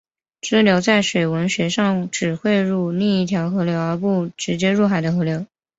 [0.41, 5.45] 支流在水文学上指汇入另一条河流而不直接入海的河流。